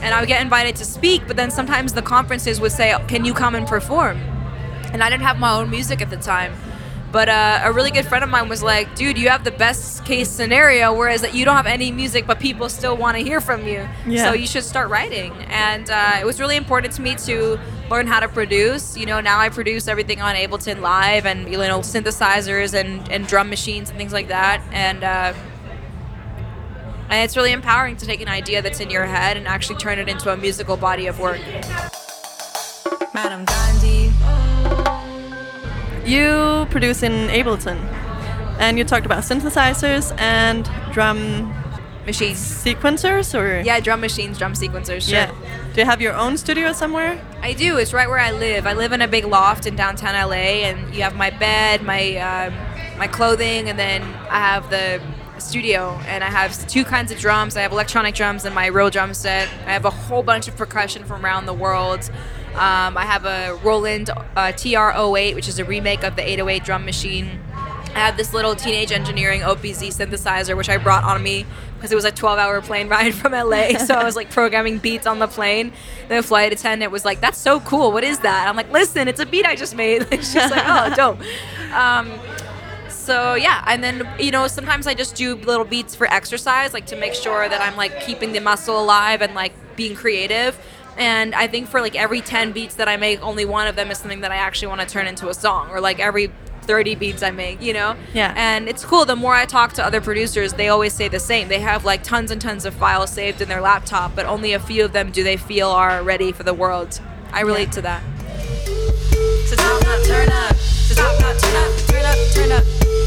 And 0.02 0.14
I 0.14 0.20
would 0.20 0.28
get 0.28 0.42
invited 0.42 0.76
to 0.78 0.86
speak, 0.86 1.28
but 1.28 1.36
then 1.36 1.52
sometimes 1.52 1.94
the 1.94 2.02
conferences 2.02 2.60
would 2.60 2.72
say, 2.72 2.96
Can 3.08 3.24
you 3.24 3.34
come 3.34 3.54
and 3.54 3.68
perform? 3.68 4.18
And 4.94 5.04
I 5.04 5.10
didn't 5.10 5.24
have 5.24 5.38
my 5.38 5.54
own 5.54 5.70
music 5.70 6.02
at 6.02 6.10
the 6.10 6.18
time. 6.18 6.54
But 7.12 7.30
uh, 7.30 7.62
a 7.64 7.72
really 7.72 7.92
good 7.92 8.06
friend 8.06 8.24
of 8.24 8.30
mine 8.30 8.50
was 8.50 8.62
like, 8.62 8.94
dude, 8.96 9.18
you 9.18 9.30
have 9.30 9.44
the 9.44 9.52
best 9.52 10.04
case 10.04 10.30
scenario, 10.30 10.94
whereas 10.94 11.22
that 11.22 11.34
you 11.34 11.46
don't 11.46 11.56
have 11.56 11.66
any 11.66 11.92
music, 11.92 12.28
but 12.28 12.40
people 12.40 12.68
still 12.68 12.98
want 12.98 13.18
to 13.18 13.24
hear 13.24 13.40
from 13.40 13.66
you. 13.66 13.88
Yeah. 14.06 14.26
So 14.26 14.34
you 14.34 14.46
should 14.46 14.66
start 14.66 14.90
writing. 14.90 15.32
And 15.48 15.90
uh, 15.90 16.18
it 16.20 16.26
was 16.26 16.40
really 16.42 16.58
important 16.58 16.94
to 16.96 17.02
me 17.02 17.16
to 17.16 17.58
learn 17.90 18.08
how 18.08 18.20
to 18.20 18.28
produce. 18.28 18.98
You 18.98 19.06
know, 19.06 19.22
now 19.22 19.40
I 19.40 19.50
produce 19.50 19.88
everything 19.88 20.22
on 20.22 20.36
Ableton 20.36 20.82
Live 20.82 21.26
and 21.26 21.50
you 21.50 21.58
know 21.58 21.80
synthesizers 21.80 22.74
and, 22.74 23.10
and 23.10 23.26
drum 23.26 23.50
machines 23.50 23.90
and 23.90 23.98
things 23.98 24.12
like 24.12 24.28
that. 24.28 24.62
And 24.72 25.04
uh, 25.04 25.34
and 27.10 27.24
it's 27.24 27.38
really 27.38 27.54
empowering 27.54 27.96
to 27.98 28.06
take 28.06 28.20
an 28.20 28.28
idea 28.28 28.62
that's 28.62 28.82
in 28.82 28.90
your 28.90 29.06
head 29.06 29.38
and 29.38 29.48
actually 29.48 29.78
turn 29.78 29.98
it 29.98 30.10
into 30.10 30.32
a 30.32 30.36
musical 30.36 30.76
body 30.76 31.08
of 31.08 31.20
work. 31.20 31.40
Madame 33.14 33.46
Gandhi. 33.46 33.77
You 36.08 36.66
produce 36.70 37.04
in 37.04 37.28
Ableton, 37.30 37.78
and 38.60 38.78
you 38.78 38.86
talked 38.86 39.06
about 39.06 39.24
synthesizers 39.24 40.18
and 40.20 40.64
drum 40.94 41.54
Machines. 42.06 42.40
sequencers, 42.40 43.38
or 43.38 43.60
Yeah, 43.62 43.82
drum 43.82 44.00
machines, 44.00 44.38
drum 44.38 44.54
sequencers, 44.54 45.02
sure. 45.10 45.16
yeah. 45.16 45.32
Do 45.74 45.82
you 45.82 45.86
have 45.86 46.02
your 46.02 46.14
own 46.14 46.38
studio 46.38 46.72
somewhere? 46.72 47.20
I 47.42 47.52
do. 47.54 47.78
It's 47.78 47.92
right 47.94 48.08
where 48.08 48.20
I 48.20 48.32
live. 48.32 48.66
I 48.66 48.74
live 48.74 48.94
in 48.94 49.02
a 49.02 49.08
big 49.08 49.26
loft 49.26 49.66
in 49.66 49.76
downtown 49.76 50.16
LA, 50.16 50.64
and 50.70 50.96
you 50.96 51.02
have 51.04 51.16
my 51.16 51.30
bed, 51.30 51.84
my 51.84 52.16
um, 52.18 52.54
my 52.98 53.08
clothing, 53.08 53.68
and 53.70 53.78
then 53.78 54.02
I 54.30 54.40
have 54.40 54.70
the 54.70 55.02
studio. 55.40 56.00
And 56.08 56.24
I 56.24 56.30
have 56.30 56.68
two 56.68 56.84
kinds 56.86 57.12
of 57.12 57.20
drums. 57.20 57.56
I 57.58 57.62
have 57.62 57.72
electronic 57.74 58.16
drums 58.16 58.46
and 58.46 58.56
my 58.56 58.68
real 58.68 58.90
drum 58.90 59.14
set. 59.14 59.48
I 59.68 59.74
have 59.74 59.86
a 59.86 59.90
whole 59.92 60.24
bunch 60.24 60.48
of 60.48 60.56
percussion 60.56 61.04
from 61.04 61.24
around 61.26 61.46
the 61.46 61.54
world. 61.54 62.10
Um, 62.58 62.98
I 62.98 63.06
have 63.06 63.26
a 63.26 63.60
Roland 63.64 64.10
uh, 64.10 64.52
TR-08, 64.52 65.36
which 65.36 65.48
is 65.48 65.60
a 65.60 65.66
remake 65.66 66.04
of 66.04 66.16
the 66.16 66.24
808 66.24 66.64
drum 66.64 66.86
machine. 66.86 67.40
I 67.94 68.00
have 68.00 68.18
this 68.18 68.34
little 68.34 68.56
teenage 68.56 68.92
engineering 68.92 69.42
OPZ 69.42 69.88
synthesizer, 69.88 70.58
which 70.58 70.70
I 70.70 70.78
brought 70.78 71.04
on 71.04 71.22
me 71.22 71.46
because 71.76 71.92
it 71.92 71.96
was 71.96 72.06
a 72.06 72.12
12 72.12 72.40
hour 72.40 72.62
plane 72.62 72.90
ride 72.90 73.14
from 73.14 73.32
LA. 73.34 73.78
So 73.78 73.94
I 73.94 74.04
was 74.04 74.16
like 74.16 74.32
programming 74.32 74.80
beats 74.80 75.08
on 75.08 75.20
the 75.20 75.28
plane. 75.28 75.72
The 76.08 76.22
flight 76.24 76.52
attendant 76.52 76.92
was 76.92 77.06
like, 77.06 77.22
That's 77.22 77.38
so 77.38 77.60
cool. 77.60 77.92
What 77.92 78.04
is 78.04 78.20
that? 78.20 78.48
I'm 78.48 78.56
like, 78.56 78.72
Listen, 78.72 79.08
it's 79.08 79.20
a 79.20 79.26
beat 79.26 79.46
I 79.46 79.56
just 79.56 79.76
made. 79.76 80.08
She's 80.12 80.36
like, 80.36 80.64
Oh, 80.66 80.94
dope. 80.96 81.20
Um, 81.74 82.12
so 82.90 83.36
yeah, 83.36 83.64
and 83.68 83.84
then 83.84 84.08
you 84.20 84.32
know 84.32 84.48
sometimes 84.48 84.86
I 84.86 84.94
just 84.94 85.16
do 85.16 85.36
little 85.36 85.66
beats 85.66 85.96
for 85.96 86.08
exercise, 86.12 86.74
like 86.74 86.88
to 86.88 86.96
make 86.96 87.14
sure 87.14 87.48
that 87.48 87.62
I'm 87.62 87.78
like 87.78 88.02
keeping 88.02 88.34
the 88.34 88.42
muscle 88.42 88.80
alive 88.80 89.22
and 89.22 89.34
like 89.34 89.54
being 89.76 89.96
creative. 89.96 90.60
And 90.98 91.36
I 91.36 91.48
think 91.48 91.68
for 91.68 91.80
like 91.80 91.96
every 91.96 92.22
10 92.22 92.52
beats 92.52 92.76
that 92.76 92.88
I 92.88 92.98
make, 92.98 93.22
only 93.22 93.46
one 93.46 93.68
of 93.68 93.76
them 93.76 93.92
is 93.92 94.00
something 94.00 94.22
that 94.22 94.32
I 94.32 94.38
actually 94.38 94.70
want 94.70 94.82
to 94.82 94.88
turn 94.88 95.08
into 95.08 95.30
a 95.30 95.34
song, 95.34 95.70
or 95.70 95.80
like 95.80 96.00
every 96.00 96.32
30 96.64 96.96
beats 96.96 97.24
I 97.24 97.32
make, 97.32 97.62
you 97.62 97.72
know? 97.72 97.96
Yeah. 98.14 98.34
And 98.36 98.68
it's 98.68 98.84
cool. 98.84 99.06
The 99.06 99.16
more 99.16 99.34
I 99.34 99.46
talk 99.46 99.74
to 99.74 99.86
other 99.86 100.02
producers, 100.02 100.54
they 100.54 100.68
always 100.68 100.94
say 100.94 101.08
the 101.08 101.20
same. 101.20 101.48
They 101.48 101.60
have 101.60 101.86
like 101.86 102.04
tons 102.04 102.30
and 102.32 102.42
tons 102.42 102.66
of 102.66 102.74
files 102.74 103.10
saved 103.10 103.42
in 103.42 103.48
their 103.48 103.62
laptop, 103.62 104.16
but 104.16 104.26
only 104.26 104.54
a 104.54 104.60
few 104.60 104.84
of 104.84 104.92
them 104.92 105.12
do 105.12 105.24
they 105.24 105.38
feel 105.38 105.70
are 105.70 106.04
ready 106.04 106.32
for 106.32 106.44
the 106.44 106.54
world. 106.54 107.00
I 107.32 107.42
relate 107.42 107.72
to 107.74 107.82
that. 107.84 108.04
So 109.46 109.56
top 109.56 109.82
not 109.84 110.04
turn 110.06 110.30
up. 110.30 110.56
So 110.56 110.96
top 110.96 111.20
not 111.22 111.40
turn 111.40 111.56
up. 111.56 111.78
Turn 111.88 112.06
up, 112.06 112.18
turn 112.34 112.52
up. 112.52 112.64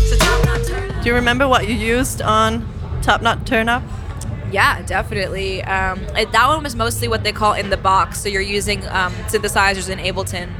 So 0.06 0.16
top 0.16 0.44
not 0.46 0.66
turn 0.66 0.90
up. 0.90 1.02
Do 1.02 1.08
you 1.08 1.14
remember 1.14 1.46
what 1.46 1.68
you 1.68 1.74
used 1.74 2.22
on 2.22 2.66
Top 3.02 3.20
Knot 3.20 3.46
Turn 3.46 3.68
Up? 3.68 3.82
Yeah, 4.50 4.82
definitely. 4.82 5.62
Um, 5.62 6.00
it- 6.16 6.32
that 6.32 6.48
one 6.48 6.62
was 6.62 6.74
mostly 6.74 7.08
what 7.08 7.22
they 7.22 7.32
call 7.32 7.52
in 7.54 7.70
the 7.70 7.76
box. 7.76 8.20
So 8.20 8.28
you're 8.28 8.40
using 8.42 8.86
um, 8.88 9.12
synthesizers 9.28 9.88
in 9.88 9.98
Ableton. 9.98 10.50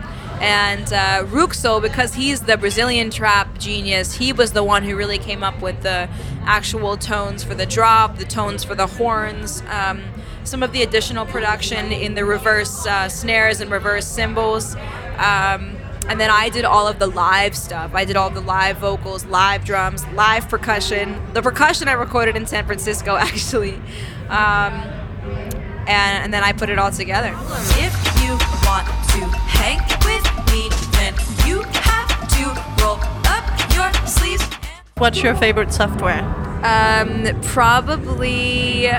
And 0.41 0.91
uh, 0.91 1.25
Ruxo, 1.27 1.83
because 1.83 2.15
he's 2.15 2.41
the 2.41 2.57
Brazilian 2.57 3.11
trap 3.11 3.59
genius, 3.59 4.15
he 4.15 4.33
was 4.33 4.53
the 4.53 4.65
one 4.65 4.83
who 4.85 4.97
really 4.97 5.19
came 5.19 5.43
up 5.43 5.61
with 5.61 5.83
the 5.83 6.09
actual 6.45 6.97
tones 6.97 7.45
for 7.45 7.55
the 7.55 7.67
drop, 7.67 8.17
the 8.17 8.25
tones 8.25 8.65
for 8.65 8.75
the 8.75 8.87
horns, 8.87 9.63
um, 9.69 10.01
some 10.45 10.63
of 10.63 10.73
the 10.73 10.83
additional 10.83 11.27
production 11.27 11.93
in 11.93 12.15
the 12.15 12.25
reverse 12.25 12.87
uh, 12.87 13.07
snares 13.11 13.61
and 13.61 13.71
reverse 13.71 14.07
cymbals. 14.07 14.77
Um, 15.19 15.77
and 16.11 16.21
then 16.21 16.29
I 16.29 16.49
did 16.49 16.65
all 16.65 16.89
of 16.89 16.99
the 16.99 17.07
live 17.07 17.57
stuff. 17.57 17.95
I 17.95 18.05
did 18.05 18.17
all 18.17 18.31
the 18.31 18.41
live 18.41 18.79
vocals, 18.79 19.25
live 19.27 19.65
drums, 19.65 20.05
live 20.09 20.49
percussion. 20.49 21.17
The 21.35 21.41
percussion 21.41 21.87
I 21.87 21.93
recorded 21.93 22.35
in 22.35 22.47
San 22.47 22.67
Francisco, 22.67 23.15
actually. 23.17 23.77
Um, 24.29 24.75
and, 25.87 26.25
and 26.25 26.35
then 26.35 26.43
I 26.43 26.51
put 26.51 26.69
it 26.69 26.81
all 26.81 26.91
together. 26.91 27.29
If 27.79 27.95
you 28.25 28.33
want 28.67 28.89
to 28.89 29.25
hang 29.39 29.79
with 30.05 30.27
me, 30.51 30.69
then 30.99 31.15
you 31.47 31.63
have 31.79 32.29
to 32.29 32.83
roll 32.83 32.99
up 33.27 33.73
your 33.73 34.07
sleeves. 34.09 34.43
What's 34.97 35.23
your 35.23 35.37
favorite 35.37 35.73
software? 35.73 36.25
Um, 36.65 37.41
probably 37.43 38.91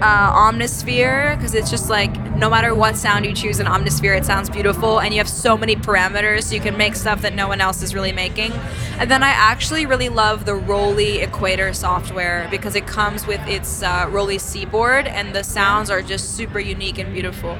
uh, 0.00 0.32
Omnisphere, 0.50 1.36
because 1.36 1.54
it's 1.54 1.70
just 1.70 1.90
like 1.90 2.14
no 2.36 2.48
matter 2.48 2.74
what 2.74 2.96
sound 2.96 3.26
you 3.26 3.34
choose 3.34 3.60
in 3.60 3.66
Omnisphere, 3.66 4.16
it 4.16 4.24
sounds 4.24 4.48
beautiful, 4.48 5.00
and 5.00 5.12
you 5.12 5.18
have 5.18 5.28
so 5.28 5.56
many 5.56 5.76
parameters, 5.76 6.44
so 6.44 6.54
you 6.54 6.60
can 6.60 6.76
make 6.76 6.94
stuff 6.94 7.22
that 7.22 7.34
no 7.34 7.48
one 7.48 7.60
else 7.60 7.82
is 7.82 7.94
really 7.94 8.12
making. 8.12 8.52
And 8.98 9.10
then 9.10 9.22
I 9.22 9.28
actually 9.30 9.86
really 9.86 10.08
love 10.08 10.44
the 10.46 10.54
ROLI 10.54 11.22
Equator 11.22 11.72
software 11.72 12.48
because 12.50 12.74
it 12.74 12.86
comes 12.86 13.26
with 13.26 13.40
its 13.46 13.82
uh, 13.82 14.06
ROLI 14.10 14.38
Seaboard, 14.38 15.06
and 15.06 15.34
the 15.34 15.44
sounds 15.44 15.90
are 15.90 16.02
just 16.02 16.36
super 16.36 16.58
unique 16.58 16.98
and 16.98 17.12
beautiful. 17.12 17.58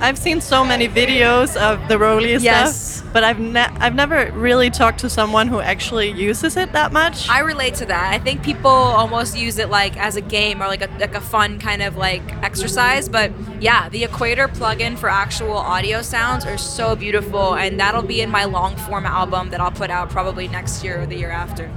I've 0.00 0.18
seen 0.18 0.40
so 0.40 0.64
many 0.64 0.88
videos 0.88 1.56
of 1.56 1.88
the 1.88 1.98
ROLI 1.98 2.38
Yes. 2.40 2.96
stuff, 2.96 2.97
but 3.12 3.24
I've 3.24 3.38
ne- 3.38 3.74
I've 3.80 3.94
never 3.94 4.30
really 4.32 4.70
talked 4.70 5.00
to 5.00 5.10
someone 5.10 5.48
who 5.48 5.60
actually 5.60 6.10
uses 6.10 6.56
it 6.56 6.72
that 6.72 6.92
much. 6.92 7.28
I 7.28 7.40
relate 7.40 7.74
to 7.76 7.86
that. 7.86 8.12
I 8.12 8.18
think 8.18 8.42
people 8.42 8.70
almost 8.70 9.36
use 9.36 9.58
it 9.58 9.70
like 9.70 9.96
as 9.96 10.16
a 10.16 10.20
game 10.20 10.62
or 10.62 10.66
like 10.66 10.82
a 10.82 10.90
like 10.98 11.14
a 11.14 11.20
fun 11.20 11.58
kind 11.58 11.82
of 11.82 11.96
like 11.96 12.22
exercise. 12.42 13.08
But 13.08 13.32
yeah, 13.60 13.88
the 13.88 14.04
Equator 14.04 14.48
plugin 14.48 14.96
for 14.98 15.08
actual 15.08 15.56
audio 15.56 16.02
sounds 16.02 16.44
are 16.44 16.58
so 16.58 16.94
beautiful, 16.96 17.54
and 17.54 17.78
that'll 17.80 18.02
be 18.02 18.20
in 18.20 18.30
my 18.30 18.44
long 18.44 18.76
form 18.76 19.06
album 19.06 19.50
that 19.50 19.60
I'll 19.60 19.70
put 19.70 19.90
out 19.90 20.10
probably 20.10 20.48
next 20.48 20.84
year 20.84 21.02
or 21.02 21.06
the 21.06 21.16
year 21.16 21.30
after. 21.30 21.70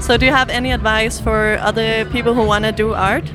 so, 0.00 0.16
do 0.16 0.26
you 0.26 0.32
have 0.32 0.48
any 0.48 0.72
advice 0.72 1.20
for 1.20 1.58
other 1.60 2.04
people 2.06 2.34
who 2.34 2.44
want 2.44 2.64
to 2.64 2.72
do 2.72 2.94
art? 2.94 3.30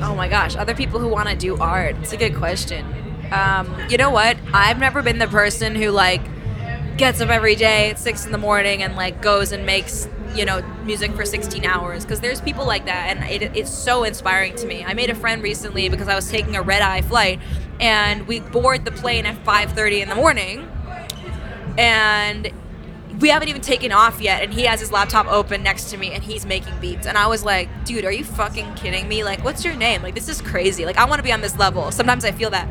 Oh 0.00 0.14
my 0.14 0.28
gosh, 0.28 0.56
other 0.56 0.74
people 0.74 1.00
who 1.00 1.08
want 1.08 1.28
to 1.28 1.36
do 1.36 1.56
art. 1.58 1.96
It's 2.00 2.12
a 2.12 2.16
good 2.16 2.36
question. 2.36 2.86
Um, 3.32 3.74
you 3.90 3.96
know 3.96 4.10
what? 4.10 4.36
I've 4.52 4.78
never 4.78 5.02
been 5.02 5.18
the 5.18 5.26
person 5.26 5.74
who 5.74 5.90
like 5.90 6.22
gets 6.96 7.20
up 7.20 7.28
every 7.28 7.54
day 7.54 7.90
at 7.90 7.98
six 7.98 8.26
in 8.26 8.32
the 8.32 8.38
morning 8.38 8.82
and 8.82 8.96
like 8.96 9.22
goes 9.22 9.52
and 9.52 9.64
makes 9.64 10.08
you 10.34 10.44
know 10.44 10.62
music 10.84 11.12
for 11.12 11.24
16 11.24 11.64
hours 11.64 12.04
because 12.04 12.20
there's 12.20 12.40
people 12.40 12.66
like 12.66 12.84
that 12.86 13.16
and 13.16 13.24
it, 13.30 13.56
it's 13.56 13.70
so 13.70 14.04
inspiring 14.04 14.54
to 14.56 14.66
me 14.66 14.84
i 14.84 14.92
made 14.92 15.08
a 15.08 15.14
friend 15.14 15.42
recently 15.42 15.88
because 15.88 16.08
i 16.08 16.14
was 16.14 16.28
taking 16.28 16.54
a 16.54 16.60
red 16.60 16.82
eye 16.82 17.00
flight 17.00 17.40
and 17.80 18.26
we 18.26 18.40
board 18.40 18.84
the 18.84 18.90
plane 18.90 19.24
at 19.24 19.42
5.30 19.44 20.02
in 20.02 20.08
the 20.08 20.14
morning 20.14 20.68
and 21.78 22.50
we 23.20 23.28
haven't 23.28 23.48
even 23.48 23.62
taken 23.62 23.90
off 23.90 24.20
yet 24.20 24.42
and 24.42 24.52
he 24.54 24.62
has 24.62 24.80
his 24.80 24.92
laptop 24.92 25.26
open 25.26 25.62
next 25.62 25.90
to 25.90 25.96
me 25.96 26.12
and 26.12 26.22
he's 26.22 26.46
making 26.46 26.72
beats 26.80 27.06
and 27.06 27.18
i 27.18 27.26
was 27.26 27.44
like 27.44 27.68
dude 27.84 28.04
are 28.04 28.12
you 28.12 28.24
fucking 28.24 28.72
kidding 28.74 29.08
me 29.08 29.24
like 29.24 29.42
what's 29.44 29.64
your 29.64 29.74
name 29.74 30.02
like 30.02 30.14
this 30.14 30.28
is 30.28 30.40
crazy 30.40 30.84
like 30.84 30.96
i 30.96 31.04
want 31.04 31.18
to 31.18 31.22
be 31.22 31.32
on 31.32 31.40
this 31.40 31.56
level 31.58 31.90
sometimes 31.90 32.24
i 32.24 32.30
feel 32.32 32.50
that 32.50 32.68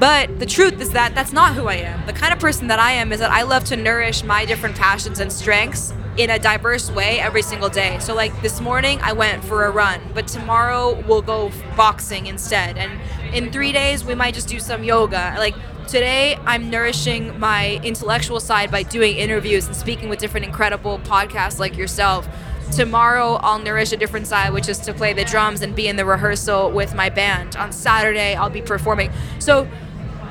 but 0.00 0.38
the 0.38 0.46
truth 0.46 0.80
is 0.80 0.90
that 0.90 1.14
that's 1.14 1.32
not 1.32 1.54
who 1.54 1.68
I 1.68 1.76
am. 1.76 2.04
The 2.06 2.12
kind 2.12 2.32
of 2.32 2.40
person 2.40 2.66
that 2.68 2.78
I 2.78 2.92
am 2.92 3.12
is 3.12 3.20
that 3.20 3.30
I 3.30 3.42
love 3.42 3.64
to 3.66 3.76
nourish 3.76 4.24
my 4.24 4.44
different 4.44 4.76
passions 4.76 5.20
and 5.20 5.32
strengths 5.32 5.92
in 6.16 6.30
a 6.30 6.38
diverse 6.38 6.90
way 6.90 7.20
every 7.20 7.42
single 7.42 7.68
day. 7.68 7.98
So, 8.00 8.14
like 8.14 8.40
this 8.42 8.60
morning, 8.60 8.98
I 9.02 9.12
went 9.12 9.44
for 9.44 9.64
a 9.64 9.70
run, 9.70 10.00
but 10.12 10.26
tomorrow 10.26 11.00
we'll 11.06 11.22
go 11.22 11.50
boxing 11.76 12.26
instead. 12.26 12.76
And 12.76 13.00
in 13.34 13.52
three 13.52 13.72
days, 13.72 14.04
we 14.04 14.14
might 14.14 14.34
just 14.34 14.48
do 14.48 14.58
some 14.58 14.84
yoga. 14.84 15.34
Like 15.38 15.54
today, 15.86 16.36
I'm 16.46 16.70
nourishing 16.70 17.38
my 17.38 17.80
intellectual 17.82 18.40
side 18.40 18.70
by 18.70 18.82
doing 18.82 19.16
interviews 19.16 19.66
and 19.66 19.76
speaking 19.76 20.08
with 20.08 20.18
different 20.18 20.46
incredible 20.46 20.98
podcasts 21.00 21.58
like 21.58 21.76
yourself. 21.76 22.28
Tomorrow, 22.72 23.34
I'll 23.42 23.58
nourish 23.58 23.92
a 23.92 23.96
different 23.96 24.26
side, 24.26 24.52
which 24.52 24.68
is 24.68 24.78
to 24.80 24.94
play 24.94 25.12
the 25.12 25.24
drums 25.24 25.62
and 25.62 25.74
be 25.74 25.86
in 25.86 25.96
the 25.96 26.04
rehearsal 26.04 26.70
with 26.70 26.94
my 26.94 27.10
band. 27.10 27.56
On 27.56 27.72
Saturday, 27.72 28.34
I'll 28.34 28.50
be 28.50 28.62
performing. 28.62 29.10
So, 29.38 29.68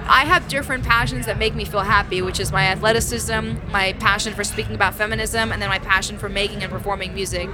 I 0.05 0.25
have 0.25 0.49
different 0.49 0.83
passions 0.83 1.25
that 1.27 1.37
make 1.37 1.55
me 1.55 1.63
feel 1.63 1.79
happy, 1.79 2.21
which 2.21 2.39
is 2.39 2.51
my 2.51 2.65
athleticism, 2.65 3.53
my 3.71 3.93
passion 3.99 4.33
for 4.33 4.43
speaking 4.43 4.75
about 4.75 4.95
feminism, 4.95 5.53
and 5.53 5.61
then 5.61 5.69
my 5.69 5.79
passion 5.79 6.17
for 6.17 6.27
making 6.27 6.61
and 6.61 6.71
performing 6.71 7.13
music. 7.13 7.49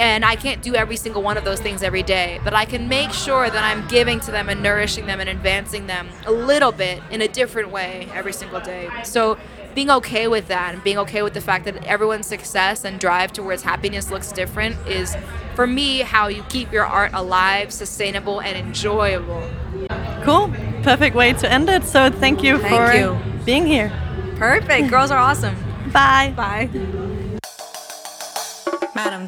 And 0.00 0.24
I 0.24 0.34
can't 0.34 0.62
do 0.62 0.74
every 0.74 0.96
single 0.96 1.22
one 1.22 1.36
of 1.36 1.44
those 1.44 1.60
things 1.60 1.82
every 1.82 2.02
day, 2.02 2.40
but 2.42 2.54
I 2.54 2.64
can 2.64 2.88
make 2.88 3.10
sure 3.10 3.50
that 3.50 3.62
I'm 3.62 3.86
giving 3.86 4.18
to 4.20 4.30
them 4.30 4.48
and 4.48 4.62
nourishing 4.62 5.04
them 5.04 5.20
and 5.20 5.28
advancing 5.28 5.86
them 5.86 6.08
a 6.24 6.32
little 6.32 6.72
bit 6.72 7.02
in 7.10 7.20
a 7.20 7.28
different 7.28 7.70
way 7.70 8.08
every 8.14 8.32
single 8.32 8.60
day. 8.60 8.88
So 9.04 9.36
being 9.74 9.90
okay 9.90 10.26
with 10.26 10.48
that 10.48 10.72
and 10.72 10.82
being 10.82 10.96
okay 10.98 11.20
with 11.22 11.34
the 11.34 11.40
fact 11.42 11.66
that 11.66 11.84
everyone's 11.84 12.26
success 12.26 12.82
and 12.86 12.98
drive 12.98 13.34
towards 13.34 13.62
happiness 13.62 14.10
looks 14.10 14.32
different 14.32 14.74
is 14.86 15.14
for 15.54 15.66
me 15.66 15.98
how 15.98 16.28
you 16.28 16.44
keep 16.44 16.72
your 16.72 16.86
art 16.86 17.10
alive, 17.12 17.70
sustainable 17.70 18.40
and 18.40 18.56
enjoyable. 18.56 19.46
Cool. 20.22 20.50
Perfect 20.82 21.14
way 21.14 21.34
to 21.34 21.52
end 21.52 21.68
it. 21.68 21.84
So 21.84 22.08
thank 22.08 22.42
you 22.42 22.58
Thank 22.58 22.74
for 22.74 22.98
you. 22.98 23.44
being 23.44 23.66
here. 23.66 23.92
Perfect. 24.36 24.88
Girls 24.88 25.10
are 25.10 25.18
awesome. 25.18 25.54
Bye. 25.92 26.32
Bye. 26.34 26.70
Madame 28.94 29.26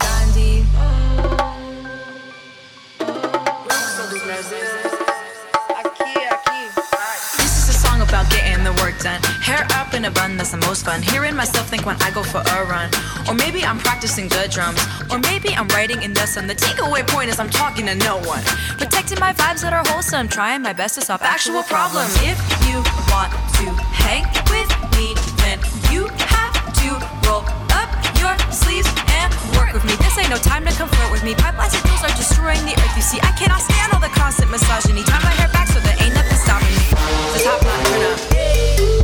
Hair 9.42 9.66
up 9.74 9.92
in 9.92 10.04
a 10.04 10.10
bun, 10.10 10.36
that's 10.36 10.52
the 10.52 10.62
most 10.68 10.84
fun. 10.84 11.02
Hearing 11.02 11.34
myself 11.34 11.68
think 11.68 11.84
when 11.84 12.00
I 12.00 12.12
go 12.12 12.22
for 12.22 12.38
a 12.38 12.64
run. 12.64 12.88
Or 13.26 13.34
maybe 13.34 13.64
I'm 13.64 13.78
practicing 13.78 14.28
the 14.28 14.46
drums. 14.46 14.78
Or 15.10 15.18
maybe 15.18 15.50
I'm 15.50 15.66
writing 15.74 16.00
in 16.00 16.14
the 16.14 16.26
sun. 16.30 16.46
The 16.46 16.54
takeaway 16.54 17.02
point 17.10 17.28
is 17.28 17.40
I'm 17.40 17.50
talking 17.50 17.86
to 17.86 17.96
no 17.96 18.22
one. 18.22 18.42
Protecting 18.78 19.18
my 19.18 19.32
vibes 19.34 19.66
that 19.66 19.74
are 19.74 19.82
wholesome. 19.90 20.28
Trying 20.28 20.62
my 20.62 20.72
best 20.72 20.94
to 20.94 21.00
solve 21.00 21.22
actual 21.22 21.66
problems. 21.66 22.14
If 22.22 22.38
you 22.70 22.86
want 23.10 23.34
to 23.58 23.66
hang 23.90 24.22
with 24.46 24.70
me, 24.94 25.10
then 25.42 25.58
you 25.90 26.06
have 26.30 26.54
to 26.78 26.88
roll 27.26 27.42
up 27.74 27.90
your 28.22 28.38
sleeves 28.54 28.86
and 29.10 29.26
work 29.58 29.74
with 29.74 29.82
me. 29.82 29.98
This 30.06 30.22
ain't 30.22 30.30
no 30.30 30.38
time 30.38 30.62
to 30.70 30.72
come 30.78 30.86
flirt 30.86 31.10
with 31.10 31.26
me. 31.26 31.34
Pipelines 31.34 31.74
and 31.74 31.82
tools 31.82 32.06
are 32.06 32.14
destroying 32.14 32.62
the 32.62 32.78
earth. 32.78 32.94
You 32.94 33.02
see, 33.02 33.18
I 33.18 33.34
cannot 33.34 33.58
stand 33.58 33.90
all 33.90 33.98
the 33.98 34.12
constant 34.14 34.54
misogyny. 34.54 35.02
Time 35.02 35.26
my 35.26 35.34
hair 35.34 35.50
back 35.50 35.66
so 35.66 35.82
there 35.82 35.98
ain't 35.98 36.14
nothing 36.14 36.38
stopping 36.38 36.70
me. 36.78 36.86
So 37.34 37.42
top 37.42 37.58
not 37.58 37.82
turn 37.90 38.06
up. 38.06 39.01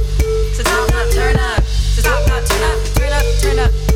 Turn 1.18 1.37
up. 1.37 1.64
So 1.64 2.02
top 2.02 2.25
turn 2.26 2.62
up. 2.62 2.94
Turn 2.94 3.12
up, 3.12 3.25
turn 3.40 3.58
up. 3.58 3.88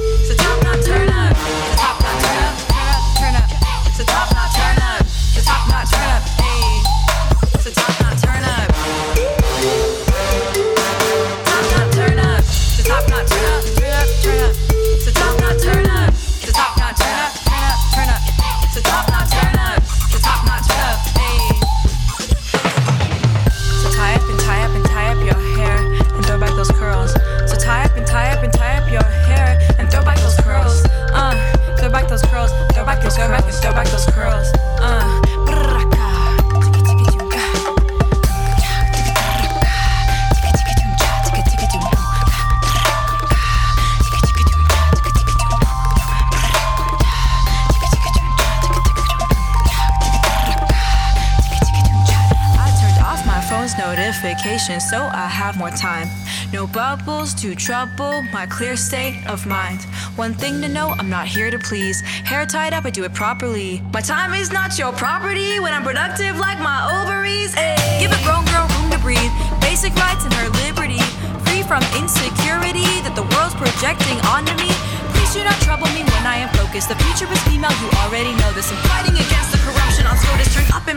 Notifications 54.43 54.89
so 54.89 54.99
I 54.99 55.27
have 55.29 55.57
more 55.57 55.71
time. 55.71 56.09
No 56.53 56.67
bubbles 56.67 57.35
to 57.35 57.55
trouble 57.55 58.23
my 58.33 58.47
clear 58.47 58.77
state 58.77 59.25
of 59.27 59.47
mind. 59.47 59.83
One 60.17 60.35
thing 60.35 60.61
to 60.63 60.69
know, 60.69 60.95
I'm 60.99 61.09
not 61.09 61.27
here 61.27 61.51
to 61.51 61.59
please. 61.59 62.01
Hair 62.01 62.47
tied 62.47 62.73
up, 62.73 62.85
I 62.85 62.91
do 62.91 63.05
it 63.05 63.15
properly. 63.15 63.83
My 63.93 64.01
time 64.01 64.35
is 64.35 64.51
not 64.53 64.79
your 64.79 64.93
property 64.93 65.61
when 65.61 65.73
I'm 65.73 65.83
productive 65.83 66.39
like 66.39 66.59
my 66.59 66.79
ovaries. 66.91 67.55
Ay. 67.57 68.01
Give 68.01 68.11
a 68.11 68.21
grown 68.25 68.45
girl 68.47 68.67
room 68.79 68.91
to 68.91 68.99
breathe. 68.99 69.33
Basic 69.61 69.95
rights 69.95 70.25
and 70.25 70.35
her 70.35 70.49
liberty. 70.67 71.03
Free 71.47 71.63
from 71.63 71.83
insecurity 71.97 72.89
that 73.07 73.15
the 73.15 73.27
world's 73.35 73.55
projecting 73.55 74.19
onto 74.27 74.55
me. 74.59 74.71
Please 75.15 75.33
do 75.35 75.45
not 75.45 75.57
trouble 75.63 75.87
me 75.95 76.03
when 76.03 76.27
I 76.27 76.43
am 76.43 76.51
focused. 76.59 76.89
The 76.89 76.99
future 77.07 77.31
is 77.31 77.41
female, 77.47 77.73
you 77.81 77.89
already 78.05 78.35
know 78.43 78.51
this. 78.53 78.69
I'm 78.71 78.81
fighting 78.91 79.12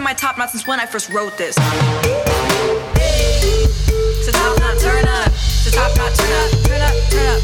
my 0.05 0.13
top 0.13 0.37
knot 0.37 0.51
since 0.51 0.67
when 0.67 0.79
I 0.79 0.85
first 0.85 1.09
wrote 1.09 1.35
this. 1.35 1.55
Top 1.55 1.73
knot, 4.59 4.77
turn 4.79 5.03
up. 5.07 5.31
Top 5.71 5.97
knot, 5.97 6.13
turn 6.13 6.31
up, 6.31 6.51
turn 6.63 6.81
up, 6.81 6.93
turn 7.09 7.25
up. 7.25 7.41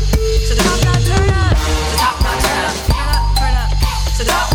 Top 0.62 0.84
knot, 0.86 1.02
turn 1.02 1.30
up. 1.32 1.58
Top 1.98 2.22
knot, 2.22 2.38
turn 2.46 2.62
up, 2.62 2.76
turn 2.86 3.10
up, 3.10 3.34
turn 3.36 3.56
up. 3.58 3.70
Top 4.28 4.51